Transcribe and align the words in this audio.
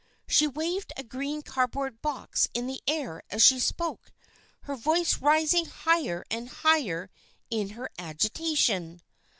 She 0.27 0.47
waved 0.47 0.91
a 0.97 1.03
green 1.03 1.43
cardboard 1.43 2.01
box 2.01 2.47
in 2.55 2.65
the 2.65 2.81
air 2.87 3.21
as 3.29 3.43
she 3.43 3.59
spoke, 3.59 4.11
her 4.61 4.75
voice 4.75 5.19
rising 5.21 5.65
higher 5.67 6.25
and 6.31 6.49
higher 6.49 7.11
in 7.51 7.69
her 7.77 7.87
agitation. 7.99 9.03